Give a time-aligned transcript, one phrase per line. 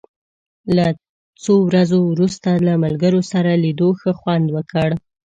[0.75, 0.87] له
[1.43, 4.89] څو ورځو وروسته له ملګرو سره لیدو ښه خوند وکړ.